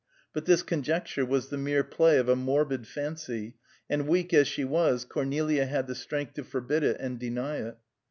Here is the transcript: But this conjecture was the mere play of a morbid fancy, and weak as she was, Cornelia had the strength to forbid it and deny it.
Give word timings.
But 0.33 0.45
this 0.45 0.63
conjecture 0.63 1.23
was 1.23 1.49
the 1.49 1.59
mere 1.59 1.83
play 1.83 2.17
of 2.17 2.27
a 2.27 2.35
morbid 2.35 2.87
fancy, 2.87 3.53
and 3.87 4.07
weak 4.07 4.33
as 4.33 4.47
she 4.47 4.63
was, 4.63 5.05
Cornelia 5.05 5.67
had 5.67 5.85
the 5.85 5.93
strength 5.93 6.33
to 6.33 6.43
forbid 6.43 6.81
it 6.81 6.97
and 6.99 7.19
deny 7.19 7.57
it. 7.57 7.77